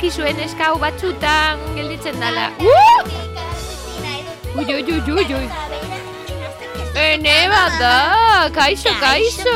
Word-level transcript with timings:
badakizuen 0.00 0.38
eskau 0.40 0.78
batzutan 0.80 1.60
gelditzen 1.76 2.16
dala. 2.20 2.48
Uh! 2.58 3.04
Ui, 4.56 4.64
ui, 4.64 4.82
ui, 4.82 5.12
ui, 5.12 5.34
ui. 5.34 5.69
Ene 7.00 7.48
bat 7.48 7.76
da, 7.80 7.96
kaixo, 8.52 8.90
kaixo. 9.00 9.54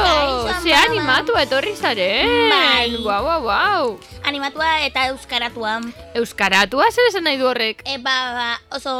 Ze 0.64 0.72
animatu 0.72 1.34
etorri 1.36 1.74
zaren. 1.76 2.30
Bai. 2.48 2.88
Guau, 3.04 3.20
guau, 3.26 3.40
guau. 3.44 3.88
Animatua 4.24 4.70
eta 4.86 5.02
euskaratua. 5.10 5.74
Euskaratua 6.16 6.88
zer 6.88 7.10
esan 7.10 7.26
nahi 7.28 7.36
du 7.36 7.44
horrek? 7.50 7.82
E, 7.84 7.98
ba, 8.00 8.14
ba, 8.32 8.48
oso, 8.72 8.94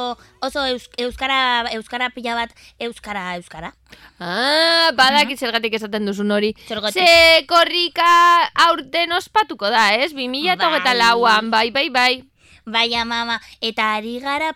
oso 0.44 0.66
eus, 0.69 0.91
euskara, 1.00 1.71
euskara 1.72 2.10
pila 2.12 2.37
bat, 2.37 2.53
euskara, 2.77 3.25
euskara. 3.38 3.72
Ah, 4.21 4.93
badakit 4.93 5.41
zergatik 5.41 5.78
esaten 5.81 6.05
duzun 6.05 6.37
hori. 6.37 6.53
Zergatik. 6.69 7.00
Ze 7.00 7.47
korrika 7.49 8.12
aurten 8.69 9.16
ospatuko 9.16 9.72
da, 9.72 9.88
ez? 9.97 10.12
2008 10.12 10.93
lauan, 11.00 11.49
bai, 11.55 11.71
bai, 11.72 11.88
bai. 11.88 12.12
Baina 12.69 13.09
mama, 13.09 13.41
eta 13.65 13.94
ari 13.97 14.19
gara 14.21 14.53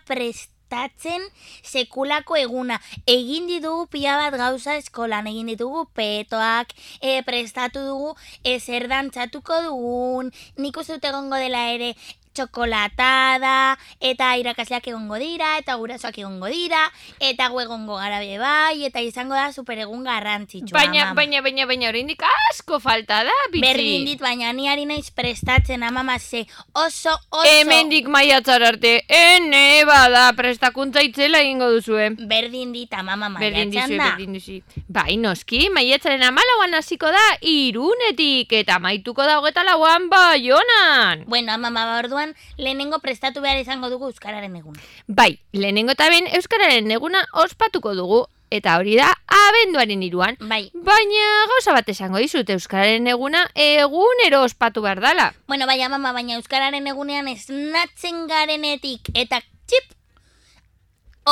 prestatzen 0.69 1.21
sekulako 1.63 2.37
eguna. 2.37 2.79
Egin 3.07 3.47
ditugu 3.47 3.87
pila 3.89 4.17
bat 4.17 4.37
gauza 4.37 4.75
eskolan, 4.77 5.27
egin 5.27 5.47
ditugu 5.47 5.85
petoak, 5.95 6.73
e, 7.01 7.21
prestatu 7.23 7.79
dugu, 7.79 8.15
e, 8.43 8.59
zer 8.59 8.87
dantzatuko 8.87 9.61
dugun, 9.65 10.31
nik 10.57 10.77
uste 10.77 10.93
dut 10.97 11.05
egongo 11.05 11.35
dela 11.35 11.69
ere 11.73 11.95
txokolatada, 12.39 13.75
eta 13.99 14.31
irakasleak 14.39 14.87
egongo 14.87 15.19
dira, 15.19 15.57
eta 15.59 15.75
gurasoak 15.79 16.21
egongo 16.21 16.47
dira, 16.47 16.85
eta 17.19 17.49
gu 17.51 17.59
egongo 17.65 17.99
gara 17.99 18.21
bai, 18.39 18.85
eta 18.87 19.01
izango 19.03 19.35
da 19.35 19.51
super 19.51 19.77
egun 19.79 20.05
garrantzitsua, 20.07 20.77
Baina, 20.77 21.11
baina, 21.13 21.41
baina, 21.43 21.65
baina, 21.67 21.89
oraindik 21.89 22.23
asko 22.23 22.79
falta 22.79 23.23
da, 23.27 23.35
bitxi. 23.51 23.65
Berdin 23.65 24.05
dit, 24.07 24.21
baina 24.21 24.53
ni 24.53 24.69
ari 24.71 24.85
naiz 24.87 25.09
prestatzen, 25.11 25.83
amama, 25.83 26.17
ze 26.19 26.45
oso, 26.73 27.17
oso... 27.29 27.43
Hemendik 27.49 28.07
maiatzar 28.07 28.63
arte, 28.63 29.03
ene 29.07 29.83
bada, 29.89 30.29
prestakuntza 30.37 31.03
itzela 31.03 31.41
egingo 31.43 31.69
duzue. 31.73 32.11
Berdin 32.29 32.71
dit, 32.73 32.93
amama, 32.93 33.29
maiatzan 33.35 33.73
dizue, 33.73 33.97
da. 33.97 34.11
berdin 34.13 34.37
dizu. 34.37 34.59
Bai, 34.87 35.17
noski, 35.19 35.65
maiatzaren 35.75 36.23
amalauan 36.29 36.77
hasiko 36.79 37.11
da, 37.11 37.25
irunetik, 37.41 38.53
eta 38.61 38.79
maituko 38.79 39.27
da 39.27 39.39
hogeta 39.41 39.65
lauan 39.67 40.07
baionan. 40.11 41.25
Bueno, 41.27 41.53
amama, 41.57 41.85
ba, 41.89 42.28
orduan, 42.29 42.35
lehenengo 42.57 42.99
prestatu 42.99 43.41
behar 43.41 43.57
izango 43.59 43.89
dugu 43.89 44.07
Euskararen 44.07 44.55
eguna. 44.55 44.79
Bai, 45.07 45.39
lehenengo 45.53 45.91
eta 45.91 46.09
behin 46.09 46.27
Euskararen 46.27 46.89
eguna 46.91 47.25
ospatuko 47.33 47.95
dugu, 47.95 48.27
eta 48.51 48.77
hori 48.77 48.95
da 48.97 49.13
abenduaren 49.27 50.01
iruan. 50.03 50.37
Bai, 50.39 50.71
Baina 50.73 51.47
gauza 51.49 51.73
bat 51.73 51.89
esango 51.89 52.17
dizut, 52.17 52.49
Euskararen 52.49 53.07
eguna 53.07 53.49
egunero 53.55 54.43
ospatu 54.43 54.81
behar 54.81 55.01
dala. 55.01 55.33
bueno, 55.47 55.65
bai, 55.65 55.81
amama, 55.81 56.11
baina 56.13 56.35
Euskararen 56.35 56.87
egunean 56.87 57.27
esnatzen 57.27 58.27
garenetik, 58.27 59.09
eta 59.13 59.41
txip, 59.67 59.93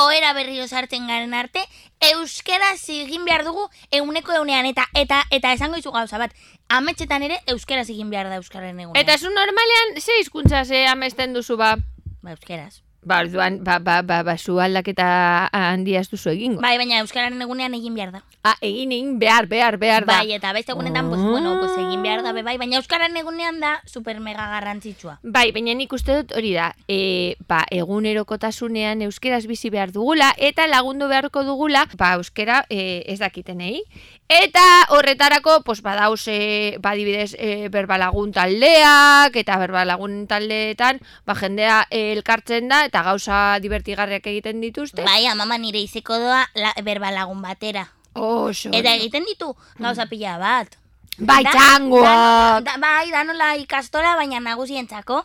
ohera 0.04 0.32
berriro 0.32 0.66
sartzen 0.68 1.06
garen 1.06 1.34
arte, 1.34 1.64
euskera 2.12 2.72
egin 2.78 3.24
behar 3.24 3.44
dugu 3.44 3.68
euneko 3.90 4.32
eunean, 4.40 4.66
eta 4.66 4.86
eta 4.94 5.22
eta 5.30 5.52
esango 5.52 5.76
izu 5.76 5.92
gauza 5.92 6.18
bat, 6.18 6.34
ametxetan 6.68 7.22
ere 7.22 7.40
euskera 7.46 7.82
egin 7.82 8.10
behar 8.10 8.28
da 8.28 8.40
Euskararen 8.42 8.80
egunean. 8.80 9.02
Eta 9.02 9.18
zu 9.18 9.30
normalean, 9.30 9.96
ze 10.00 10.20
hizkuntza 10.20 10.64
ze 10.64 10.86
amesten 10.86 11.34
duzu 11.34 11.56
ba? 11.56 11.76
Ba, 12.22 12.30
euskeraz. 12.30 12.87
Ba, 13.06 13.20
orduan, 13.22 13.62
ba, 13.62 13.78
ba, 13.78 14.02
ba, 14.02 14.24
ba, 14.26 14.34
zu 14.36 14.58
aldaketa 14.58 15.48
handia 15.54 16.00
ez 16.02 16.10
duzu 16.10 16.32
egingo. 16.32 16.60
Bai, 16.60 16.74
baina 16.80 16.98
Euskararen 16.98 17.40
egunean 17.40 17.76
egin 17.78 17.94
behar 17.94 18.10
da. 18.10 18.22
Ah, 18.42 18.56
egin 18.60 18.90
egin 18.92 19.12
behar, 19.20 19.46
behar, 19.46 19.76
behar 19.78 20.04
da. 20.04 20.16
Bai, 20.18 20.32
eta 20.34 20.50
beste 20.52 20.74
egunetan, 20.74 21.08
pues, 21.08 21.22
bueno, 21.22 21.54
pues, 21.60 21.76
egin 21.78 22.02
behar 22.02 22.24
da, 22.26 22.32
be 22.34 22.42
bai, 22.42 22.56
baina 22.58 22.76
Euskararen 22.80 23.16
egunean 23.16 23.60
da 23.62 23.76
super 23.86 24.18
mega 24.20 24.48
garrantzitsua. 24.50 25.20
Bai, 25.22 25.52
baina 25.54 25.76
nik 25.78 25.94
uste 25.94 26.16
dut 26.16 26.34
hori 26.34 26.52
da, 26.56 26.72
e, 26.88 27.36
ba, 27.46 27.62
egunerokotasunean 27.70 29.06
euskeraz 29.06 29.44
bizi 29.46 29.70
behar 29.70 29.94
dugula, 29.94 30.32
eta 30.36 30.66
lagundu 30.66 31.06
beharko 31.06 31.44
dugula, 31.46 31.86
ba, 31.96 32.16
euskera 32.18 32.64
e, 32.68 33.04
ez 33.06 33.20
dakitenei. 33.22 33.84
Eta 34.28 34.64
horretarako, 34.92 35.62
pues, 35.64 35.80
badauz, 35.86 36.26
e, 36.28 36.76
badibidez, 36.82 37.36
e, 37.38 37.70
berbalagun 37.72 38.34
taldeak, 38.34 39.38
eta 39.38 39.56
berbalagun 39.62 40.26
taldeetan, 40.28 41.00
ba, 41.24 41.38
jendea 41.38 41.84
e, 41.88 42.12
elkartzen 42.18 42.68
da, 42.68 42.84
eta 42.88 43.02
gauza 43.06 43.58
divertigarriak 43.60 44.26
egiten 44.26 44.60
dituzte. 44.64 45.04
Bai, 45.04 45.26
amama 45.30 45.58
nire 45.58 45.80
izeko 45.84 46.18
doa 46.18 46.42
la, 46.54 46.72
berbalagun 46.82 47.40
batera. 47.44 47.86
Oso. 48.18 48.70
Eta 48.74 48.94
egiten 48.98 49.24
ditu 49.28 49.52
gauza 49.78 50.06
pila 50.10 50.38
bat. 50.40 50.74
Bai, 51.18 51.42
txangoak. 51.44 52.04
da- 52.04 52.60
da- 52.66 52.78
bai, 52.78 53.10
danola 53.10 53.56
ikastola, 53.58 54.14
baina 54.16 54.38
nagusientzako. 54.40 55.24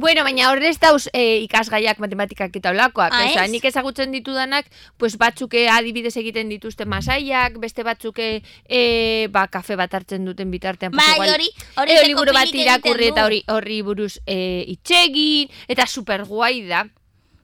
Bueno, 0.00 0.22
baina 0.24 0.46
horrez 0.48 0.78
dauz 0.80 1.10
e, 1.12 1.42
ikasgaiak 1.44 1.98
matematikak 2.00 2.54
eta 2.56 2.70
olakoak. 2.72 3.12
Ah, 3.12 3.26
Osea, 3.26 3.44
ez? 3.44 3.50
nik 3.52 3.66
ezagutzen 3.68 4.14
ditudanak, 4.16 4.70
pues 4.96 5.18
batzuke 5.20 5.66
adibidez 5.68 6.14
egiten 6.16 6.48
dituzte 6.48 6.86
masaiak, 6.88 7.58
beste 7.60 7.84
batzuke 7.84 8.30
e, 8.64 8.80
ba, 9.34 9.44
kafe 9.52 9.76
bat 9.76 9.92
hartzen 9.98 10.24
duten 10.24 10.48
bitartean. 10.54 10.96
Bai, 10.96 11.18
hori, 11.28 11.50
hori 11.76 11.98
liburu 12.08 12.32
bat 12.32 12.48
irakurri 12.48 13.10
eta 13.10 13.26
hori 13.28 13.42
horri 13.52 13.82
buruz 13.84 14.14
e, 14.24 14.64
itxegin, 14.72 15.52
eta 15.68 15.84
super 15.84 16.24
guai 16.24 16.62
da. 16.70 16.86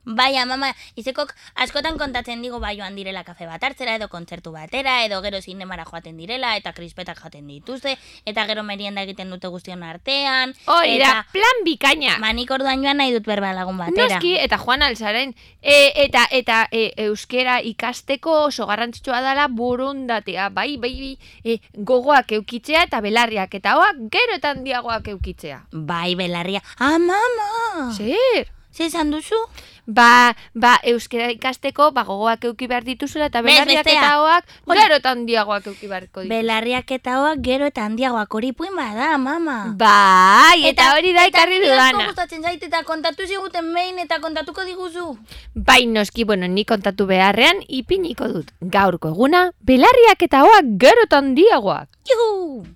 Bai, 0.06 0.37
amama, 0.38 0.69
izekok 0.94 1.32
askotan 1.58 1.97
kontatzen 1.99 2.43
digo 2.44 2.61
bai 2.62 2.76
joan 2.79 2.94
direla 2.94 3.25
kafe 3.26 3.49
bat 3.50 3.64
hartzera, 3.67 3.97
edo 3.99 4.06
kontzertu 4.06 4.53
batera, 4.55 5.00
edo 5.03 5.19
gero 5.25 5.41
zinemara 5.43 5.85
joaten 5.85 6.17
direla, 6.17 6.53
eta 6.55 6.70
krispetak 6.76 7.19
jaten 7.19 7.49
dituzte, 7.50 7.97
eta 8.25 8.44
gero 8.47 8.62
merienda 8.62 9.03
egiten 9.03 9.35
dute 9.35 9.50
guztion 9.50 9.82
artean. 9.82 10.55
Hori 10.70 11.00
da, 11.03 11.26
plan 11.35 11.64
bikaina. 11.67 12.19
manik 12.23 12.55
orduan 12.55 12.87
joan 12.87 13.03
nahi 13.03 13.17
dut 13.19 13.26
berbalagun 13.26 13.82
batera. 13.82 14.14
Noski, 14.14 14.37
eta 14.38 14.62
joan 14.62 14.87
alzaren, 14.87 15.35
e, 15.61 15.93
eta 16.06 16.29
eta 16.31 16.62
e, 16.70 16.93
euskera 17.09 17.59
ikasteko 17.67 18.44
oso 18.47 18.70
garrantzitsua 18.70 19.20
dela 19.26 19.49
burundatea, 19.50 20.50
bai, 20.55 20.76
bai, 20.76 20.94
bai, 21.02 21.14
e, 21.43 21.59
gogoak 21.75 22.31
eukitzea 22.38 22.87
eta 22.87 23.02
belarriak 23.02 23.59
eta 23.59 23.75
hoak 23.75 24.06
gero 24.14 24.38
eta 24.38 24.55
handiagoak 24.55 25.09
eukitzea. 25.17 25.64
Bai, 25.73 26.14
belarria. 26.14 26.62
Ah, 26.79 26.99
mama! 26.99 27.91
Zer? 27.91 28.52
Ze 28.76 28.85
esan 28.85 29.11
duzu? 29.11 29.38
Ba, 29.87 30.35
ba, 30.55 30.77
euskera 30.83 31.31
ikasteko, 31.31 31.91
ba, 31.94 32.05
gogoak 32.05 32.44
euki 32.50 32.67
behar 32.67 32.85
dituzula 32.85 33.31
eta 33.31 33.43
belarriak 33.43 33.87
eta 33.87 34.12
hoak 34.21 34.44
gero 34.75 34.99
eta 34.99 35.12
handiagoak 35.15 35.67
euki 35.73 35.87
beharko 35.87 36.25
ditu. 36.25 36.31
Belarriak 36.35 36.91
eta 36.91 37.19
hoak 37.23 37.43
gero 37.47 37.67
eta 37.71 37.87
handiagoak 37.87 38.35
hori 38.35 38.53
puin 38.53 38.75
bada, 38.77 39.17
mama. 39.19 39.75
Bai, 39.79 40.67
eta, 40.71 40.93
hori 40.97 41.12
da 41.17 41.27
ikarri 41.31 41.61
dudana. 41.62 42.06
gustatzen 42.11 42.43
zait 42.43 42.62
eta 42.62 42.83
kontatu 42.85 43.27
ziguten 43.27 43.73
behin 43.75 43.99
eta 44.03 44.21
kontatuko 44.21 44.65
diguzu. 44.65 45.17
Bai, 45.55 45.87
noski, 45.87 46.25
bueno, 46.25 46.49
ni 46.49 46.65
kontatu 46.65 47.06
beharrean 47.06 47.62
ipiniko 47.69 48.29
dut. 48.29 48.50
Gaurko 48.61 49.15
eguna, 49.15 49.50
belarriak 49.61 50.23
eta 50.23 50.43
hoak 50.43 50.75
gero 50.83 51.06
eta 51.06 51.23
handiagoak. 51.23 51.88
Juhu! 52.06 52.67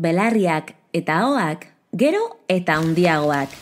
belarriak 0.00 0.72
eta 0.96 1.20
hoak 1.28 1.68
gero 1.92 2.40
eta 2.48 2.80
handiagoak. 2.80 3.52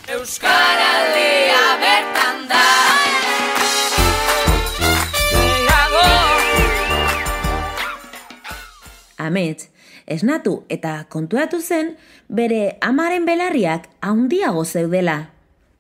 Amets, 9.29 9.69
esnatu 10.09 10.63
eta 10.73 11.05
kontuatu 11.13 11.61
zen 11.61 11.95
bere 12.29 12.79
amaren 12.81 13.27
belarriak 13.29 13.89
handiago 14.01 14.65
zeudela. 14.65 15.19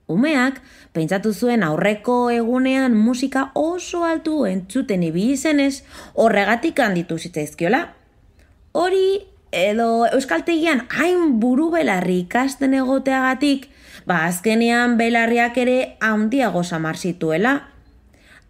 Umeak, 0.08 0.62
pentsatu 0.96 1.34
zuen 1.34 1.62
aurreko 1.62 2.30
egunean 2.32 2.94
musika 2.96 3.50
oso 3.54 4.04
altu 4.08 4.46
entzuten 4.48 5.02
ibili 5.04 5.36
zenez, 5.36 5.82
horregatik 6.14 6.80
handitu 6.80 7.18
zitzaizkiola. 7.18 7.82
Hori 8.72 9.20
edo 9.52 10.06
euskaltegian 10.06 10.86
hain 10.88 11.38
buru 11.40 11.68
belarri 11.72 12.22
ikasten 12.24 12.76
egoteagatik, 12.80 13.68
ba 14.08 14.24
azkenean 14.28 14.96
belarriak 14.96 15.56
ere 15.60 15.78
handiago 16.00 16.64
samar 16.64 16.96
zituela. 16.96 17.58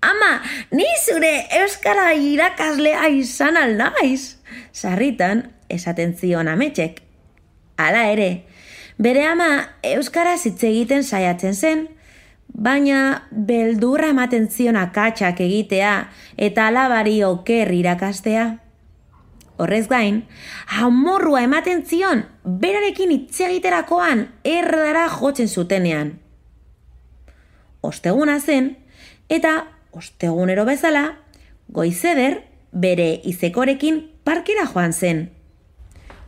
Ama, 0.01 0.43
ni 0.71 0.87
zure 1.03 1.33
euskara 1.59 2.13
irakaslea 2.15 3.09
izan 3.11 3.59
alnaiz. 3.59 4.38
Sarritan, 4.73 5.51
esaten 5.69 6.15
zion 6.17 6.49
ametxek. 6.49 7.03
Hala 7.79 8.09
ere, 8.13 8.45
bere 8.99 9.27
ama 9.27 9.51
euskaraz 9.83 10.41
hitz 10.47 10.63
egiten 10.67 11.05
saiatzen 11.05 11.55
zen, 11.55 11.87
baina 12.49 13.29
beldurra 13.31 14.09
ematen 14.15 14.49
zion 14.51 14.77
akatsak 14.77 15.41
egitea 15.45 15.93
eta 16.37 16.67
alabari 16.69 17.21
oker 17.25 17.71
irakastea. 17.75 18.49
Horrez 19.59 19.87
gain, 19.91 20.23
amorrua 20.81 21.43
ematen 21.43 21.85
zion 21.87 22.25
berarekin 22.45 23.11
hitz 23.15 23.41
egiterakoan 23.47 24.29
erdara 24.47 25.09
jotzen 25.11 25.49
zutenean. 25.49 26.13
Osteguna 27.83 28.39
zen, 28.41 28.77
eta 29.29 29.65
ostegunero 29.93 30.65
bezala, 30.67 31.05
goizeder 31.75 32.43
bere 32.73 33.09
izekorekin 33.25 34.03
parkera 34.29 34.67
joan 34.69 34.93
zen. 34.93 35.31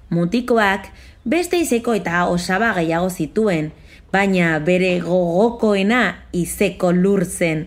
Mutikoak 0.09 0.87
beste 1.29 1.59
izeko 1.61 1.93
eta 1.99 2.23
osaba 2.33 2.71
gehiago 2.79 3.11
zituen, 3.11 3.67
baina 4.13 4.55
bere 4.65 4.95
gogokoena 5.05 6.01
izeko 6.33 6.95
lur 6.97 7.27
zen. 7.27 7.67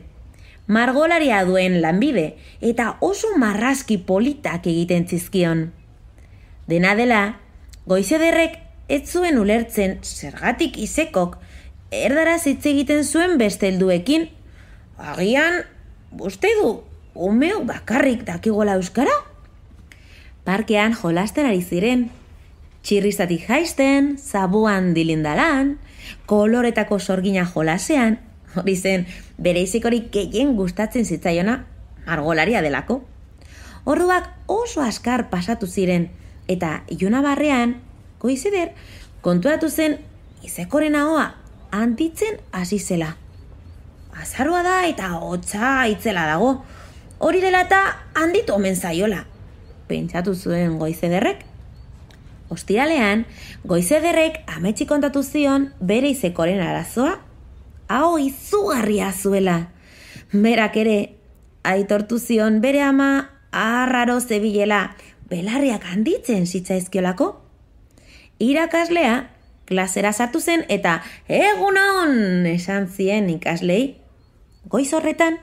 Margolaria 0.65 1.43
duen 1.45 1.77
lanbide 1.83 2.23
eta 2.61 2.95
oso 3.05 3.29
marrazki 3.37 3.99
politak 4.07 4.65
egiten 4.71 5.05
zizkion. 5.05 5.67
Dena 6.67 6.95
dela, 6.97 7.21
goizederrek 7.85 8.57
ez 8.89 9.03
zuen 9.11 9.37
ulertzen 9.37 9.99
zergatik 10.01 10.79
izekok 10.81 11.35
erdaraz 11.93 12.41
hitz 12.49 12.63
egiten 12.71 13.03
zuen 13.05 13.37
beste 13.37 13.69
helduekin. 13.69 14.25
Agian, 14.97 15.61
uste 16.17 16.49
du, 16.61 16.73
umeo 17.13 17.61
bakarrik 17.69 18.25
dakigola 18.25 18.79
euskara? 18.81 19.13
Parkean 20.43 20.93
jolasten 20.93 21.47
ari 21.47 21.61
ziren. 21.63 22.09
Txirrizatik 22.83 23.45
jaisten, 23.47 24.17
zabuan 24.19 24.91
dilindalan, 24.93 25.77
koloretako 26.27 26.99
sorgina 26.99 27.45
jolasean, 27.47 28.17
hori 28.59 28.75
zen 28.75 29.05
bere 29.39 29.63
izikorik 29.63 30.09
gehien 30.11 30.57
gustatzen 30.57 31.05
zitzaiona 31.05 31.61
margolaria 32.05 32.61
delako. 32.61 32.99
Orduak 33.87 34.27
oso 34.51 34.83
askar 34.83 35.29
pasatu 35.31 35.67
ziren, 35.67 36.09
eta 36.51 36.81
iluna 36.91 37.23
barrean, 37.23 37.77
goizider, 38.19 38.73
kontuatu 39.23 39.69
zen 39.71 39.97
izekoren 40.43 40.95
ahoa 40.99 41.29
handitzen 41.71 42.37
hasi 42.51 42.79
zela. 42.79 43.15
Azarua 44.13 44.61
da 44.63 44.81
eta 44.85 45.15
hotza 45.17 45.87
itzela 45.89 46.27
dago. 46.29 46.57
Hori 47.23 47.39
dela 47.41 47.63
eta 47.65 47.79
handitu 48.19 48.53
omen 48.59 48.75
zaiola. 48.75 49.23
Pentsatu 49.93 50.33
zuen 50.33 50.79
goizederrek. 50.81 51.43
Ostiralean, 52.53 53.27
goizederrek 53.69 54.39
ametsi 54.55 54.87
kontatu 54.89 55.21
zion 55.21 55.67
bere 55.81 56.09
izekoren 56.09 56.61
arazoa. 56.65 57.19
Hau 57.93 58.17
izugarria 58.17 59.11
zuela. 59.13 59.57
Berak 60.33 60.79
ere, 60.81 60.97
aitortu 61.63 62.17
zion 62.17 62.57
bere 62.63 62.81
ama 62.81 63.11
arraro 63.53 64.17
zebilela 64.19 64.81
belarriak 65.29 65.85
handitzen 65.93 66.49
zitzaizkiolako. 66.49 67.29
Irakaslea, 68.41 69.27
klasera 69.69 70.09
sartu 70.13 70.41
zen 70.41 70.65
eta 70.73 71.03
egunon 71.29 72.47
esan 72.49 72.89
zien 72.89 73.29
ikaslei. 73.37 73.99
Goiz 74.73 74.89
horretan, 74.95 75.37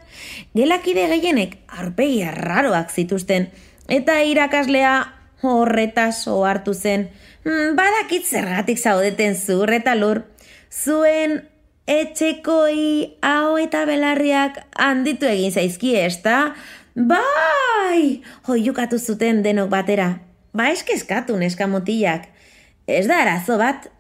gelakide 0.59 1.07
gehienek 1.13 1.59
arpegi 1.71 2.25
arraroak 2.27 2.91
zituzten 2.91 3.51
eta 3.91 4.21
irakaslea 4.23 4.95
horretaz 5.43 6.27
ohartu 6.29 6.75
zen. 6.75 7.11
"Mm, 7.45 7.77
Badakit 7.77 8.25
zergatik 8.25 8.79
zaudeten 8.79 9.37
zur 9.37 9.73
eta 9.73 9.95
lur, 9.95 10.23
zuen 10.71 11.49
etxekoi 11.87 13.17
hau 13.23 13.57
eta 13.59 13.85
belarriak 13.85 14.61
handitu 14.79 15.27
egin 15.27 15.53
zaizki, 15.53 15.97
ezta? 15.97 16.55
Bai! 16.95 18.23
Hoiukatu 18.49 18.99
zuten 18.99 19.43
denok 19.43 19.71
batera. 19.71 20.21
Ba 20.55 20.71
eskeskatu 20.71 21.37
neska 21.37 21.67
mutilak. 21.67 22.29
Ez 22.87 23.07
da 23.07 23.21
arazo 23.23 23.59
bat, 23.59 23.91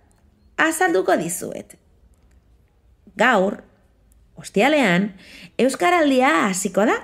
azalduko 0.56 1.16
dizuet. 1.16 1.76
Gaur, 3.16 3.62
ostialean, 4.36 5.12
Euskaraldia 5.58 6.46
hasiko 6.48 6.86
da, 6.88 6.96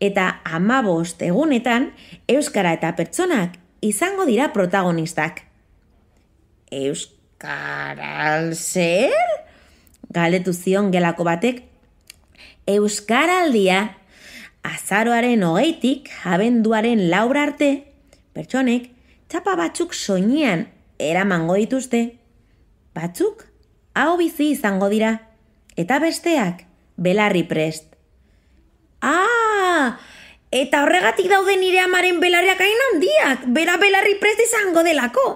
eta 0.00 0.40
amabost 0.44 1.22
egunetan 1.22 1.90
Euskara 2.28 2.72
eta 2.76 2.94
pertsonak 2.96 3.58
izango 3.80 4.26
dira 4.26 4.52
protagonistak. 4.52 5.42
Euskaral 6.70 8.52
zer? 8.54 9.34
Galdetu 10.12 10.52
zion 10.52 10.90
gelako 10.92 11.24
batek. 11.28 11.62
Euskaraldia, 12.68 13.96
azaroaren 14.66 15.42
hogeitik, 15.44 16.10
abenduaren 16.28 17.06
laura 17.08 17.46
arte, 17.48 17.70
pertsonek, 18.36 18.90
txapa 19.28 19.54
batzuk 19.56 19.94
soinean 19.96 20.66
eramango 21.00 21.56
dituzte. 21.56 22.02
Batzuk, 22.96 23.46
hau 23.94 24.16
bizi 24.20 24.50
izango 24.52 24.90
dira, 24.92 25.14
eta 25.80 26.00
besteak, 26.02 26.66
belarri 26.96 27.46
prest. 27.48 27.87
Ah, 29.00 29.98
eta 30.50 30.82
horregatik 30.82 31.28
daude 31.30 31.56
nire 31.56 31.80
amaren 31.84 32.20
belarriak 32.20 32.60
hain 32.60 32.84
handiak, 32.88 33.44
bera 33.54 33.76
belarri 33.78 34.16
prest 34.18 34.42
izango 34.42 34.82
delako, 34.82 35.26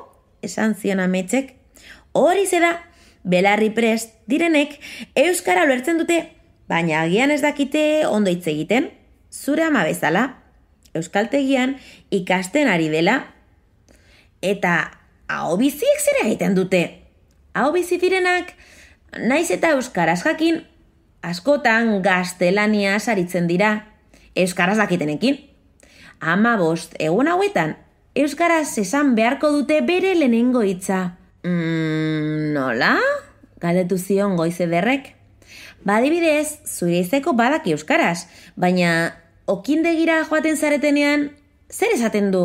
esan 0.43 0.75
zion 0.75 1.01
ametxek. 1.01 1.55
Hori 2.13 2.45
da, 2.51 2.83
belarri 3.23 3.71
prest 3.71 4.19
direnek 4.27 4.79
euskara 5.15 5.65
ulertzen 5.65 5.99
dute, 5.99 6.19
baina 6.69 7.03
agian 7.03 7.31
ez 7.31 7.41
dakite 7.41 8.07
ondo 8.07 8.31
hitz 8.31 8.47
egiten, 8.47 8.91
zure 9.31 9.65
ama 9.65 9.85
bezala, 9.85 10.43
euskaltegian 10.95 11.79
ikasten 12.11 12.69
ari 12.69 12.89
dela, 12.89 13.23
eta 14.43 14.91
hau 15.29 15.57
biziek 15.57 16.03
zer 16.03 16.27
egiten 16.27 16.59
dute. 16.59 16.83
Hau 17.55 17.71
bizi 17.73 17.99
direnak, 18.01 18.53
naiz 19.17 19.51
eta 19.55 19.73
euskaraz 19.77 20.23
jakin, 20.25 20.63
askotan 21.23 22.03
gaztelania 22.03 22.99
saritzen 23.01 23.47
dira, 23.47 23.73
euskaraz 24.35 24.77
dakitenekin. 24.79 25.39
Ama 26.21 26.57
bost, 26.59 26.95
egun 26.99 27.31
hauetan, 27.31 27.77
euskaraz 28.15 28.77
esan 28.79 29.15
beharko 29.17 29.51
dute 29.55 29.81
bere 29.87 30.15
lehenengo 30.15 30.63
hitza. 30.63 31.17
Mm, 31.43 32.53
nola? 32.55 32.97
Galdetu 33.63 33.99
zion 33.99 34.37
goizederrek. 34.37 35.15
Badibidez, 35.87 36.61
zure 36.67 37.01
izeko 37.03 37.35
badaki 37.35 37.75
euskaraz, 37.75 38.29
baina 38.55 39.15
okindegira 39.51 40.21
joaten 40.29 40.57
zaretenean, 40.57 41.31
zer 41.71 41.95
esaten 41.97 42.31
du? 42.31 42.45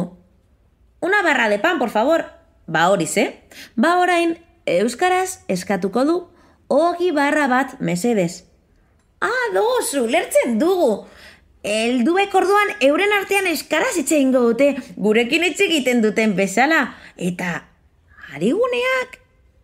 Una 1.05 1.21
barra 1.21 1.49
de 1.49 1.59
pan, 1.59 1.77
por 1.77 1.93
favor. 1.93 2.25
Ba 2.65 2.89
hori 2.89 3.05
ze? 3.05 3.29
Ba 3.75 3.97
orain, 4.01 4.35
euskaraz 4.65 5.43
eskatuko 5.47 6.03
du, 6.05 6.17
hogi 6.67 7.11
barra 7.13 7.45
bat 7.47 7.77
mesedez. 7.79 8.46
Ah, 9.19 9.47
dos, 9.53 9.93
ulertzen 9.93 10.59
dugu. 10.59 11.07
Elduek 11.63 12.33
orduan 12.37 12.69
euren 12.85 13.11
artean 13.17 13.47
eskaraz 13.49 13.95
hitz 13.97 14.13
dute, 14.31 14.75
gurekin 14.95 15.43
hitz 15.43 15.59
egiten 15.61 16.01
duten 16.01 16.35
bezala. 16.35 16.95
Eta 17.17 17.65
hariguneak, 18.31 19.19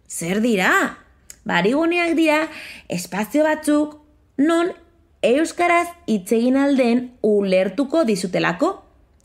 zer 0.10 0.42
dira? 0.42 0.98
Bariguneak 1.46 2.16
dira, 2.16 2.48
espazio 2.90 3.44
batzuk, 3.44 4.00
non 4.38 4.74
euskaraz 5.22 5.88
hitz 6.08 6.34
alden 6.34 7.12
ulertuko 7.22 8.04
dizutelako. 8.06 8.84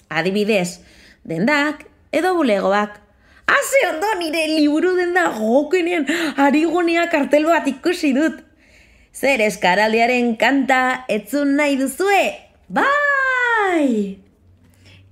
Adibidez, 0.08 0.80
dendak 1.24 1.86
edo 2.12 2.34
bulegoak. 2.34 3.00
Haze 3.48 3.80
ondo 3.94 4.06
nire 4.18 4.46
liburu 4.48 4.94
denda 4.94 5.30
gokenean 5.38 6.06
arigunea 6.36 7.08
kartel 7.08 7.46
bat 7.46 7.66
ikusi 7.66 8.12
dut. 8.12 8.47
Zer 9.12 9.40
eskaraldiaren 9.42 10.36
kanta 10.36 11.04
etzun 11.08 11.56
nahi 11.58 11.76
duzue? 11.80 12.22
Bai! 12.68 14.18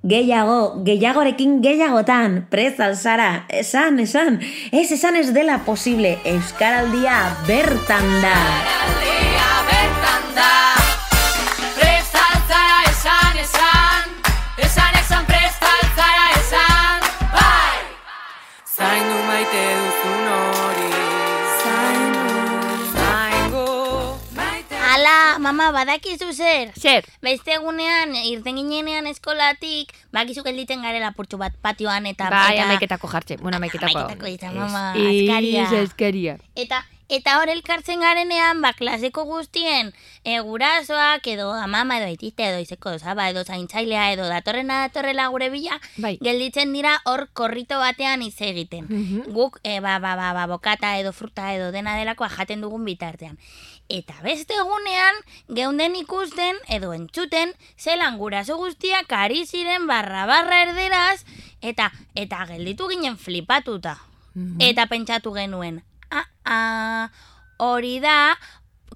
Gehiago, 0.07 0.85
gehiagorekin 0.87 1.59
gehiagotan, 1.65 2.45
prez 2.51 2.79
alzara, 2.79 3.47
esan, 3.49 3.99
esan, 3.99 4.39
ez 4.71 4.93
esan 4.95 5.17
ez 5.19 5.33
dela 5.35 5.59
posible, 5.67 6.15
Euskaraldia 6.25 7.19
bertan 7.49 8.07
da. 8.23 8.37
Euskaraldia 8.37 9.51
bertan 9.73 10.31
da 10.39 11.06
Mama, 25.57 25.73
badakizu 25.73 26.33
zer? 26.37 26.73
Zer, 26.77 27.07
Beste 27.25 27.55
egunean, 27.57 28.13
irten 28.29 28.59
ginenean 28.61 29.07
eskolatik, 29.09 29.95
bakizu 30.13 30.45
gelditen 30.45 30.83
garela 30.85 31.15
purtsu 31.17 31.39
bat 31.41 31.57
patioan 31.65 32.05
eta... 32.11 32.29
bai, 32.29 32.59
eta, 32.59 32.67
amaiketako 32.67 33.09
jartxe. 33.09 33.39
Bueno, 33.41 33.57
amaiketako. 33.57 34.03
Amaiketako 34.03 34.29
izan, 34.35 34.59
mama, 34.59 34.91
askaria. 35.81 36.37
Eta, 36.67 36.83
eta 37.09 37.39
hor 37.39 37.49
elkartzen 37.49 38.01
garenean, 38.01 38.61
ba, 38.63 38.73
klaseko 38.73 39.25
guztien, 39.25 39.93
e, 40.25 40.41
gurasoak 40.41 41.27
edo 41.31 41.53
amama 41.53 41.99
edo 41.99 42.07
aitite 42.11 42.49
edo 42.49 42.59
izeko 42.59 42.97
zaba 42.99 43.29
edo 43.31 43.45
zaintzailea 43.45 44.13
edo 44.13 44.27
datorrena 44.29 44.81
datorrela 44.87 45.29
gure 45.29 45.51
bila, 45.51 45.79
Bai. 45.97 46.17
gelditzen 46.21 46.73
dira 46.73 47.01
hor 47.05 47.29
korrito 47.33 47.79
batean 47.79 48.23
hitz 48.23 48.41
egiten. 48.41 48.87
Mhm. 48.89 49.33
Guk, 49.33 49.61
e, 49.63 49.79
ba, 49.81 49.99
ba, 49.99 50.17
ba, 50.17 50.33
ba, 50.33 50.47
bokata 50.47 50.99
edo 50.99 51.13
fruta 51.13 51.55
edo 51.55 51.71
dena 51.73 51.97
delakoa 51.97 52.29
jaten 52.29 52.61
dugun 52.61 52.85
bitartean. 52.85 53.39
Eta 53.89 54.15
beste 54.23 54.55
egunean, 54.59 55.15
geunden 55.49 55.95
ikusten 55.95 56.57
edo 56.69 56.93
entzuten, 56.93 57.55
zelan 57.79 58.19
guraso 58.19 58.57
guztiak 58.57 59.13
ari 59.13 59.47
ziren 59.47 59.87
barra 59.87 60.27
barra 60.27 60.63
erderaz, 60.65 61.25
eta 61.63 61.93
eta 62.17 62.47
gelditu 62.47 62.89
ginen 62.89 63.17
flipatuta. 63.17 64.01
Eta 64.61 64.85
pentsatu 64.91 65.33
genuen, 65.33 65.81
ah, 66.47 67.05
ah, 67.05 67.09
hori 67.59 67.99
da, 68.01 68.37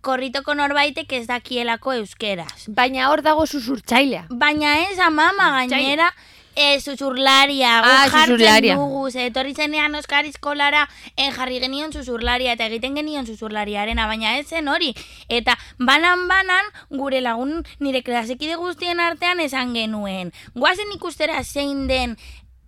korritoko 0.01 0.55
norbaitek 0.55 1.13
ez 1.13 1.27
dakielako 1.29 1.93
euskeraz. 2.01 2.69
Baina 2.69 3.11
hor 3.11 3.21
dago 3.23 3.47
susurtzailea. 3.47 4.27
Baina 4.31 4.79
ez 4.91 4.99
amama 4.99 5.51
gainera, 5.69 6.11
ez 6.57 6.83
susurlaria, 6.85 7.79
Ah, 7.81 8.09
jartzen 8.09 8.35
susurlaria. 8.37 8.75
dugu, 8.77 9.09
etorri 9.15 9.55
zenean 9.55 9.95
Oskar 9.95 10.25
Iskolara 10.25 10.89
en 11.17 11.33
jarri 11.33 11.61
genion 11.61 11.93
susurlaria 11.93 12.53
eta 12.53 12.67
egiten 12.67 12.97
genion 12.97 13.27
susurlariarena, 13.27 14.07
baina 14.07 14.37
ez 14.39 14.47
zen 14.49 14.69
hori. 14.69 14.95
Eta 15.29 15.57
banan-banan 15.79 16.65
gure 16.91 17.21
lagun 17.21 17.63
nire 17.79 18.03
klasekide 18.03 18.57
guztien 18.57 19.01
artean 19.01 19.41
esan 19.41 19.75
genuen. 19.75 20.33
Guazen 20.55 20.91
ikustera 20.97 21.43
zein 21.45 21.87
den 21.89 22.17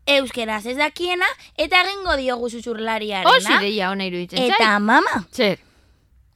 euskeraz 0.07 0.65
ez 0.67 0.77
dakiena 0.77 1.27
eta 1.57 1.83
egingo 1.85 2.17
diogu 2.17 2.51
susurlariarena. 2.51 3.37
Osi 3.37 3.59
deia 3.61 3.91
ona 3.91 4.09
iruditzen 4.09 4.39
zait. 4.39 4.57
Eta 4.59 4.79
mama, 4.79 5.27
Zer. 5.33 5.61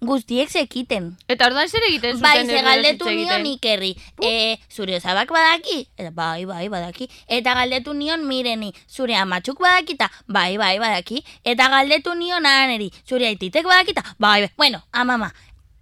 guztiek 0.06 0.50
zekiten. 0.50 1.16
Eta 1.28 1.48
orduan 1.48 1.68
zer 1.68 1.82
egiten 1.88 2.16
zuten? 2.16 2.22
Bai, 2.22 2.46
ze 2.46 2.62
galdetu 2.62 3.10
nion 3.10 3.46
ikerri. 3.46 3.96
E, 4.22 4.58
zure 4.70 4.96
osabak 4.96 5.32
badaki? 5.32 5.88
Eta 5.96 6.10
bai, 6.14 6.44
bai, 6.44 6.68
badaki. 6.68 7.08
Eta 7.26 7.54
galdetu 7.58 7.94
nion 7.94 8.26
mireni. 8.28 8.72
Zure 8.88 9.16
amatxuk 9.16 9.60
badakita? 9.60 10.10
Bai, 10.28 10.56
bai, 10.58 10.78
badaki. 10.78 11.24
Eta 11.44 11.68
galdetu 11.72 12.14
nion 12.14 12.46
aneri. 12.46 12.90
Zure 13.08 13.26
aititek 13.26 13.64
badakita? 13.64 14.04
Bai, 14.18 14.40
bai. 14.46 14.50
Bueno, 14.56 14.82
amama. 14.92 15.32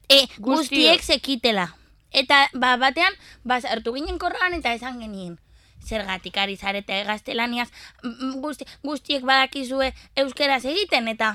E, 0.09 0.26
guztiek 0.38 1.03
zekitela. 1.03 1.75
Eta 2.14 2.47
ba, 2.55 2.76
batean, 2.79 3.12
ba, 3.43 3.59
hartu 3.59 3.93
ginen 3.97 4.19
korroan 4.23 4.55
eta 4.55 4.73
esan 4.73 5.00
genien. 5.03 5.38
Zergatik 5.85 6.37
ari 6.37 6.57
zarete 6.57 7.03
gaztelaniaz, 7.05 7.69
guzti, 8.43 8.67
guztiek 8.83 9.25
badakizue 9.25 9.93
euskeraz 10.17 10.64
egiten, 10.64 11.09
eta 11.09 11.35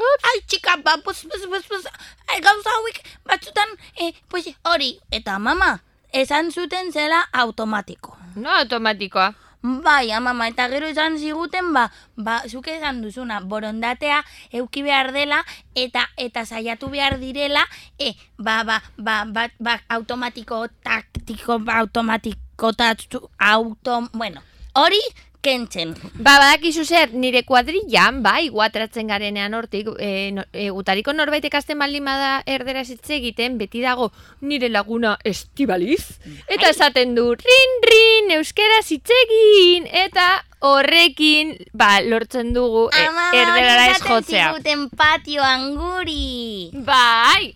Ai, 0.00 0.40
txika, 0.46 0.78
ba, 0.84 0.96
pues, 1.04 1.26
pues, 1.28 1.44
pues, 1.46 1.66
pues, 1.68 1.84
ai, 2.28 2.40
gauza 2.40 2.70
hauek 2.78 3.02
batzutan, 3.26 3.68
eh, 4.00 4.14
pues, 4.28 4.48
hori, 4.64 4.98
eta 5.10 5.38
mama, 5.38 5.82
esan 6.12 6.50
zuten 6.52 6.92
zela 6.92 7.28
automatiko. 7.32 8.16
No, 8.34 8.50
automatikoa. 8.50 9.34
Bai, 9.62 10.10
amama, 10.10 10.48
eta 10.48 10.70
gero 10.72 10.86
esan 10.88 11.18
ziguten, 11.18 11.74
ba, 11.74 11.90
ba, 12.16 12.40
zuk 12.48 12.68
esan 12.72 13.02
duzuna, 13.04 13.40
borondatea 13.44 14.22
euki 14.56 14.82
behar 14.82 15.12
dela, 15.12 15.42
eta 15.74 16.06
eta 16.16 16.46
saiatu 16.46 16.88
behar 16.88 17.18
direla, 17.20 17.66
e, 17.98 18.14
ba, 18.38 18.62
ba, 18.64 18.80
ba, 18.96 19.26
ba, 19.28 19.50
ba 19.58 19.82
automatiko, 19.88 20.66
taktiko, 20.80 21.58
ba, 21.58 21.76
automatiko, 21.84 22.40
tatzu, 22.76 23.24
auto, 23.38 24.02
bueno, 24.12 24.42
hori, 24.78 25.00
kentzen. 25.40 25.94
Ba, 26.20 26.34
badakizu 26.36 26.84
zer, 26.84 27.14
nire 27.16 27.42
kuadrillan, 27.48 28.18
bai, 28.22 28.50
guatratzen 28.52 29.08
garenean 29.08 29.54
hortik, 29.56 29.88
e, 29.98 30.30
no, 30.36 30.44
e, 30.52 30.66
gutariko 30.68 31.14
norbait 31.16 31.44
ikasten 31.48 31.78
baldin 31.80 32.04
bada 32.04 32.42
erderaz 32.44 32.90
hitz 32.92 33.08
egiten, 33.16 33.56
beti 33.60 33.80
dago 33.80 34.10
nire 34.44 34.68
laguna 34.68 35.14
estibaliz, 35.24 36.18
eta 36.46 36.68
esaten 36.68 37.14
du, 37.16 37.30
rin, 37.40 37.76
rin, 37.88 38.34
euskeraz 38.36 38.84
hitz 38.92 39.08
egin, 39.24 39.88
eta 40.04 40.26
horrekin, 40.60 41.54
ba, 41.72 42.02
lortzen 42.04 42.52
dugu 42.52 42.90
e, 42.92 43.06
Ama, 43.06 43.30
erderara 43.40 43.86
ez 43.94 44.02
jotzea. 44.04 44.50
ziguten 44.52 44.90
patioan 44.92 45.70
guri. 45.80 46.68
Bai! 46.84 47.54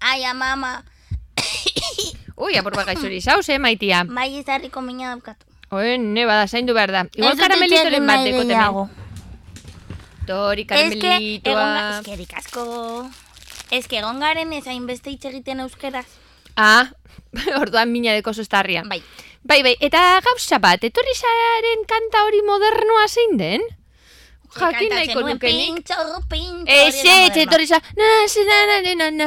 Ai, 0.00 0.24
amama, 0.24 0.78
Ui, 2.36 2.56
apur 2.56 2.74
bat 2.74 2.86
gaixori 2.86 3.20
zauz, 3.20 3.48
eh, 3.48 3.58
maitia. 3.58 4.04
bai 4.08 4.28
izarriko 4.38 4.80
mina 4.80 5.10
daukatu. 5.10 5.44
Oe, 5.70 5.96
ne, 5.98 6.26
bada, 6.26 6.46
zaindu 6.48 6.74
behar 6.74 6.90
da. 6.92 7.06
Igual 7.14 7.32
Ez 7.32 7.38
karamelitoren 7.40 8.06
bat 8.06 8.24
dekote 8.24 8.46
gehiago. 8.48 8.88
Tori, 10.26 10.62
Ez 10.68 10.94
que, 11.00 11.16
egon 11.16 11.42
karamelitoa. 11.42 11.98
eskerik 12.00 12.34
asko. 12.38 13.10
Ez 13.70 13.86
que 13.88 13.98
egon 13.98 14.20
garen 14.20 14.52
ez 14.52 14.66
hainbeste 14.66 15.10
hitz 15.10 15.24
egiten 15.24 15.60
euskeraz. 15.60 16.06
Ah, 16.56 16.90
orduan 17.62 17.90
mina 17.90 18.12
deko 18.12 18.32
zostarria. 18.32 18.82
Bai. 18.86 19.02
Bai, 19.42 19.62
bai, 19.62 19.74
eta 19.80 20.20
gauza 20.22 20.58
bat, 20.62 20.84
etorri 20.84 21.14
zaren 21.18 21.84
kanta 21.90 22.22
hori 22.28 22.42
modernoa 22.46 23.08
zein 23.08 23.36
den? 23.40 23.62
Jakin 24.60 24.88
nahiko 24.92 25.20
nukenik. 25.20 25.66
Pintxo, 25.74 25.96
pintxo. 26.28 26.72
Ez, 26.72 26.94
hori 26.94 27.08
da 27.08 27.14
ez, 27.16 27.28
modernoa. 27.28 27.42
etorri 27.42 27.66
za... 27.66 27.78
Na, 27.96 28.08
ze, 28.28 28.40
na, 28.44 28.56
na, 28.68 28.94
na, 28.94 29.10
na, 29.10 29.26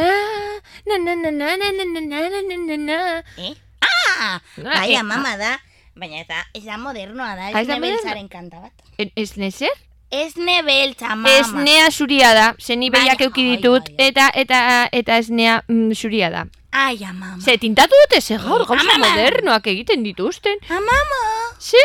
na, 0.86 0.98
na, 0.98 1.16
na, 1.16 1.32
na, 1.32 1.58
na, 1.58 1.84
na, 1.84 2.02
na, 2.02 2.30
na, 2.30 2.42
na, 2.42 2.58
na, 2.68 2.78
na. 2.78 3.24
Eh? 3.38 3.54
Ah! 3.82 4.40
No, 4.58 4.70
Bai, 4.70 4.94
eh, 4.94 5.00
amama 5.00 5.38
da. 5.38 5.58
Baina 5.96 6.20
ez 6.22 6.28
da, 6.28 6.44
ez 6.54 6.64
da 6.66 6.78
modernoa 6.78 7.36
da, 7.36 7.50
Ah, 7.54 7.62
ez 7.62 7.68
nebeltzaren 7.68 8.28
kanta 8.30 8.58
bat. 8.60 8.74
E- 8.98 9.12
Ez 9.16 9.36
nezer? 9.38 9.72
Ez 10.12 10.36
nebeltza, 10.38 11.08
mama. 11.16 11.30
Ez 11.40 11.50
nea 11.54 11.90
zuria 11.92 12.34
da, 12.34 12.54
zeni 12.60 12.90
Baina, 12.90 13.06
behiak 13.16 13.22
euki 13.28 13.44
ditut, 13.56 13.90
bai, 13.98 14.08
eta, 14.12 14.30
eta, 14.36 14.60
eta 14.92 15.18
ez 15.18 15.30
nea 15.30 15.62
mm, 15.68 15.92
zuria 15.96 16.30
da. 16.30 16.46
Ai, 16.72 17.00
amama. 17.08 17.40
Ze, 17.42 17.58
tintatu 17.58 17.96
dute 18.04 18.22
ze 18.22 18.38
gaur 18.38 18.62
Eh, 18.62 18.68
gauza 18.68 18.98
modernoak 19.00 19.68
egiten 19.68 20.04
dituzten. 20.04 20.60
Amama! 20.70 21.22
Ze? 21.66 21.82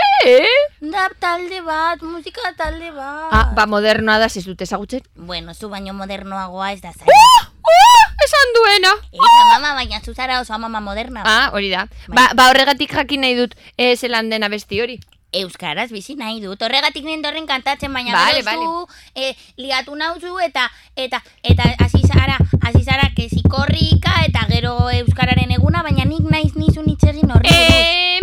Da 0.80 1.08
talde 1.18 1.62
bat, 1.64 2.02
musika 2.02 2.52
talde 2.52 2.90
bat. 2.92 3.30
Ah, 3.32 3.46
ba, 3.56 3.64
modernoa 3.64 4.18
da, 4.20 4.26
ez 4.28 4.44
dut 4.44 4.60
ezagutzen. 4.60 5.00
Bueno, 5.16 5.54
zu 5.54 5.70
baino 5.72 5.94
modernoagoa 5.96 6.72
ez 6.74 6.82
da 6.82 6.92
zaila. 6.92 7.14
Oh, 7.16 7.46
oh, 7.72 8.02
esan 8.26 8.52
duena. 8.58 8.90
Ez 9.08 9.30
amama, 9.46 9.72
baina 9.78 10.02
zu 10.04 10.12
zara 10.12 10.42
oso 10.42 10.52
amama 10.52 10.82
moderna. 10.84 11.22
Ah, 11.24 11.48
hori 11.54 11.70
da. 11.72 11.86
Bai. 12.08 12.18
Ba, 12.18 12.26
ba 12.36 12.50
horregatik 12.50 12.92
jakin 12.92 13.24
nahi 13.24 13.38
dut 13.38 13.56
eh, 13.78 13.96
zelan 13.96 14.28
dena 14.28 14.52
besti 14.52 14.82
hori. 14.84 14.98
Euskaraz 15.32 15.88
bizi 15.94 16.18
nahi 16.18 16.42
dut. 16.44 16.60
Horregatik 16.60 17.08
nindorren 17.08 17.48
kantatzen, 17.48 17.94
baina 17.96 18.12
Vale, 18.12 18.42
gero 18.44 18.60
zu 18.60 18.86
eh, 19.14 19.32
liatu 19.56 19.96
nauzu 19.96 20.36
eta 20.44 20.68
eta 20.94 21.22
eta 21.40 21.72
hasi 21.78 22.02
zara, 22.04 22.36
hasi 22.60 22.84
zara 22.84 23.08
kesikorrika 23.16 24.26
eta 24.28 24.44
gero 24.52 24.76
euskararen 24.90 25.56
eguna, 25.56 25.80
baina 25.88 26.04
nik 26.04 26.28
naiz 26.28 26.52
nizun 26.52 26.92
hitz 26.92 27.14
egin 27.14 27.32
horri. 27.32 27.48
buruz. 27.48 28.19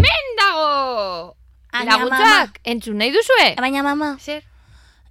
Hemen 1.82 1.90
dago! 1.92 2.04
Aina, 2.08 2.18
Laguntzak, 2.20 2.60
entzun 2.64 2.98
nahi 2.98 3.12
duzue? 3.12 3.56
Baina 3.58 3.84
mama, 3.84 4.18
Zer? 4.20 4.44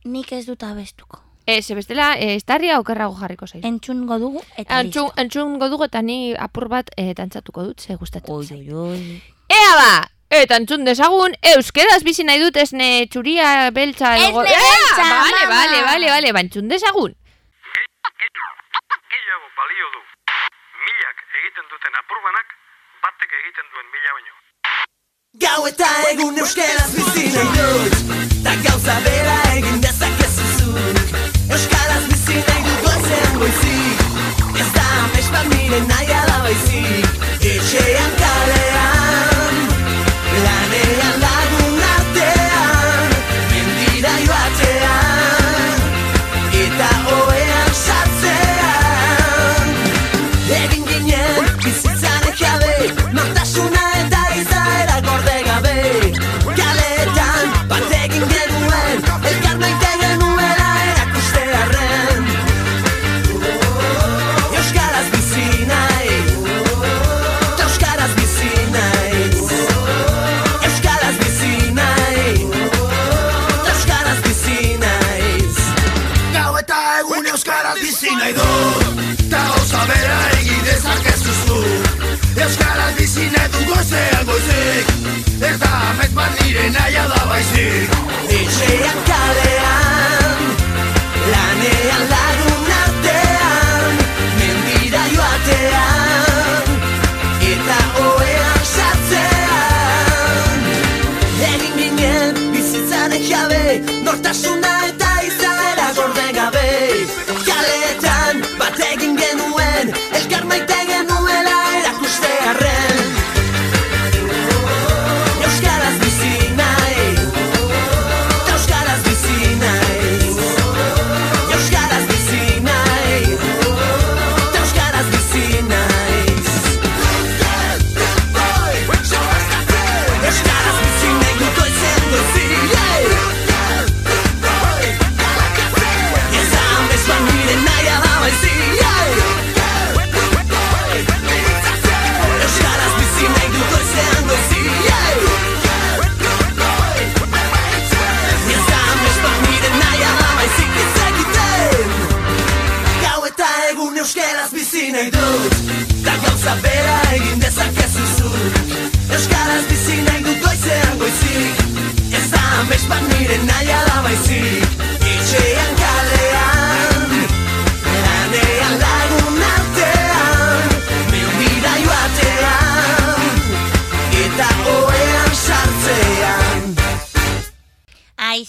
nik 0.04 0.32
ez 0.32 0.44
dut 0.46 0.62
abestuko. 0.62 1.23
Ez, 1.46 1.66
bestela, 1.75 2.14
eh, 2.18 2.35
estarria 2.37 2.78
okerrago 2.80 3.14
jarriko 3.20 3.46
zaiz. 3.46 3.64
Entzungo 3.64 4.18
dugu 4.18 4.40
eta 4.56 4.80
Entzun, 4.80 5.04
listo. 5.06 5.20
entzungo 5.23 5.68
dugu 5.70 5.85
eta 5.87 6.02
ni 6.02 6.35
apur 6.35 6.68
bat 6.68 6.90
eh, 6.96 7.12
dantzatuko 7.14 7.62
dut, 7.68 7.80
ze 7.80 7.94
gustatzen 7.94 8.35
Oi, 8.35 8.46
zait. 8.46 8.68
oi, 8.73 8.90
oi. 8.90 9.23
Ea 9.49 9.73
ba! 9.78 9.92
Eta 10.28 10.56
entzun 10.58 10.82
dezagun, 10.85 11.37
euskeraz 11.54 12.02
bizi 12.02 12.25
nahi 12.26 12.40
dut 12.42 12.56
esne 12.58 13.06
txuria 13.06 13.70
beltza 13.70 14.16
Esne 14.16 14.28
edo- 14.30 14.42
beltza, 14.42 14.56
Ea, 14.58 15.06
Bale, 15.06 15.46
mama! 15.46 15.54
bale, 15.54 15.82
bale, 15.87 16.08
bale, 16.11 16.32
ba, 16.35 16.40
entzun 16.42 16.66
dezagun. 16.68 17.14
gehiago 19.11 19.49
balio 19.58 19.87
du. 19.94 20.00
Milak 20.82 21.18
egiten 21.40 21.66
duten 21.70 21.94
apurbanak, 22.02 22.49
batek 23.06 23.30
egiten 23.42 23.66
duen 23.75 23.87
mila 23.94 24.16
baino. 24.18 24.36
Gau 25.40 25.66
eta 25.69 25.87
egun 26.11 26.38
euskeraz 26.40 26.93
bizi 26.97 27.26
nahi 27.35 27.49
dut. 27.57 27.97
Ta 28.45 28.55
gauza 28.64 28.95
bera 29.05 29.35
egin 29.57 29.83
dezakezu 29.85 30.47
zuk. 30.59 31.12
Euskaraz 31.52 32.05
bizi 32.12 32.38
nahi 32.49 32.62
dut 32.69 32.87
goizean 32.87 33.40
goizik. 33.43 34.05
Ez 34.62 34.69
da 34.78 34.87
amets 35.02 35.28
bat 35.35 35.50
nire 35.52 35.81
nahi 35.90 36.14
ala 36.21 36.38
baizik. 36.47 37.26
Etxean 37.52 38.16
kalean 38.23 38.65
sirena 86.47 86.89
ya 86.91 87.09
daba 87.09 87.41
y 87.41 87.45
sí. 87.45 89.05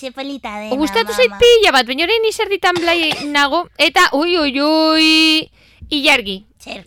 Ai, 0.07 0.11
ze 0.11 0.11
polita 0.13 0.59
dena, 0.59 0.75
Gustatu 0.75 1.11
mama. 1.11 1.17
zait 1.17 1.31
pila 1.39 1.71
bat, 1.71 1.85
baina 1.87 2.03
orain 2.03 2.25
izerditan 2.25 2.75
blai 2.79 3.11
nago, 3.25 3.67
eta 3.77 4.09
ui, 4.13 4.37
ui, 4.37 4.53
ui, 4.61 5.49
ilargi, 5.89 6.45
Zer, 6.59 6.85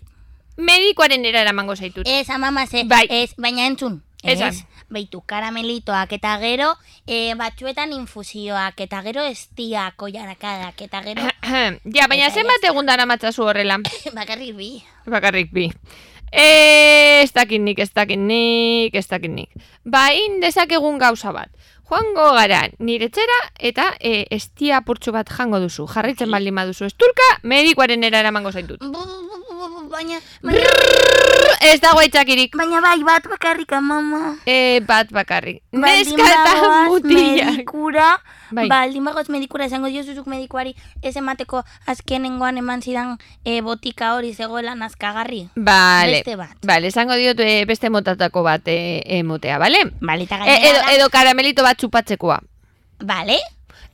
medikoaren 0.57 1.25
era 1.25 1.41
eramango 1.41 1.75
zaitut. 1.75 2.07
ez, 2.07 2.29
amama, 2.29 2.65
ze, 2.67 2.83
Bai. 2.83 3.07
ez, 3.09 3.33
baina 3.37 3.65
entzun. 3.67 4.03
Esan. 4.23 4.49
Ez, 4.49 4.65
beitu 4.91 5.21
karamelitoak 5.25 6.11
eta 6.13 6.37
gero 6.37 6.75
e, 7.07 7.33
batzuetan 7.33 7.93
infusioak 7.93 8.79
eta 8.81 9.01
gero 9.01 9.23
estiak 9.23 10.01
oiarakadak 10.01 10.81
eta 10.81 11.01
gero 11.01 11.21
ja, 11.95 12.07
baina 12.07 12.29
zenbat 12.29 12.63
egun 12.63 12.85
dara 12.85 13.05
matzazu 13.05 13.43
horrela, 13.43 13.79
bakarrik 14.19 14.55
bi. 14.55 14.83
bakarrik 15.07 15.49
bi. 15.51 15.71
E, 16.31 17.21
ez 17.23 17.31
dakit 17.33 17.59
nik, 17.61 17.79
ez 17.79 17.89
dakit 17.93 18.19
nik, 18.19 18.93
ez 18.95 19.07
dakit 19.07 19.31
nik. 19.31 19.49
Ba, 19.83 20.09
dezakegun 20.41 20.97
gauza 20.97 21.31
bat. 21.31 21.49
Joango 21.91 22.25
gara 22.37 22.61
nire 22.79 23.09
etxera 23.09 23.37
eta 23.69 23.89
e, 23.99 24.25
estia 24.31 24.77
apurtxu 24.79 25.11
bat 25.11 25.27
jango 25.27 25.59
duzu. 25.59 25.89
Jarritzen 25.91 26.31
baldin 26.31 26.55
baduzu 26.55 26.87
esturka, 26.87 27.27
medikoaren 27.43 28.07
era 28.07 28.21
eramango 28.23 28.53
zaitut. 28.55 28.79
Baina, 29.61 30.17
Ez 31.61 31.79
dago 31.81 31.99
aitzakirik. 32.01 32.55
baina 32.57 32.81
bai 32.81 33.03
bat 33.03 33.27
bakarrik 33.29 33.69
mama. 33.81 34.35
E, 34.45 34.79
bat 34.81 35.11
bakarrik. 35.13 35.61
Neska 35.71 36.25
eta 36.25 36.87
mutilak. 36.89 37.45
Medikura, 37.51 38.07
Bai. 38.51 38.67
baldin 38.67 39.05
bagoaz 39.05 39.29
medikura 39.29 39.65
esango 39.65 39.87
diozuzuk 39.87 40.25
medikuari 40.27 40.73
ez 41.03 41.15
emateko 41.15 41.61
azkenengoan 41.85 42.57
eman 42.57 42.81
zidan 42.81 43.17
e, 43.45 43.61
botika 43.61 44.15
hori 44.15 44.33
zegoela 44.33 44.73
nazkagarri. 44.75 45.49
Vale. 45.55 46.11
Beste 46.23 46.35
bat. 46.35 46.57
Vale, 46.65 46.87
esango 46.87 47.13
diot 47.13 47.39
e, 47.39 47.65
beste 47.65 47.89
motatako 47.89 48.41
bat 48.43 48.61
e, 48.65 49.03
emotea, 49.19 49.59
bale? 49.59 49.85
Balita 50.01 50.35
E, 50.35 50.39
gainera. 50.39 50.69
edo, 50.69 50.89
edo 50.97 51.09
karamelito 51.09 51.61
bat 51.63 51.77
txupatzekoa. 51.77 52.39
Bale? 53.05 53.37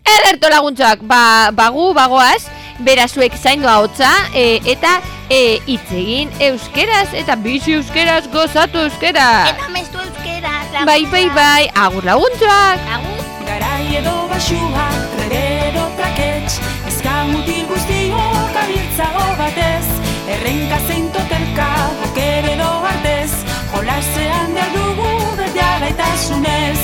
Ederto 0.08 0.47
laguntzak, 0.47 1.01
ba, 1.03 1.51
bagu, 1.51 1.91
bagoaz, 1.93 2.47
berazuek 2.79 3.35
zaindu 3.37 3.67
hotza 3.67 4.09
e, 4.33 4.59
eta 4.73 4.97
e, 5.29 5.59
hitz 5.67 5.91
egin 5.91 6.31
euskeraz 6.49 7.09
eta 7.13 7.35
bizi 7.35 7.77
euskeraz 7.79 8.25
gozatu 8.33 8.85
euskera. 8.87 9.29
Eta 9.53 9.69
mestu 9.73 10.01
euskera. 10.03 10.55
Bai, 10.85 11.03
bai, 11.11 11.27
bai, 11.35 11.69
agur 11.75 12.05
laguntzak. 12.05 12.91
Agur. 12.99 13.17
Garai 13.47 13.95
edo 13.95 14.13
basua, 14.27 14.87
redero 15.17 15.85
trakets 15.95 16.57
Ezka 16.89 17.13
mutil 17.29 17.63
guztiok 17.69 18.57
abiltzago 18.63 19.23
batez 19.39 19.87
Errenka 20.35 20.81
zein 20.89 21.07
totelka, 21.15 21.69
boker 22.01 22.49
edo 22.51 22.71
artez 22.91 23.31
Jolasean 23.71 24.51
behar 24.57 24.73
dugu 24.75 25.13
berdea 25.39 25.71
gaitasunez 25.85 26.81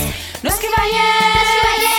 Noski 0.48 0.72
baiet, 0.78 1.93